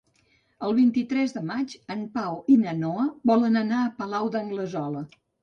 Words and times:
El 0.67 0.71
vint-i-tres 0.77 1.35
de 1.35 1.43
maig 1.49 1.75
en 1.97 2.01
Pau 2.15 2.39
i 2.55 2.57
na 2.63 2.75
Noa 2.81 3.05
volen 3.33 3.61
anar 3.63 3.83
al 3.83 3.95
Palau 4.01 4.35
d'Anglesola. 4.39 5.07